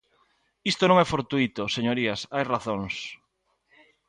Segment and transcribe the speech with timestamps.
[0.71, 2.95] Isto non é fortuíto, señorías, hai razóns.